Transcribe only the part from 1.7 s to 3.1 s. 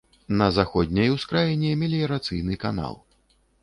меліярацыйны канал.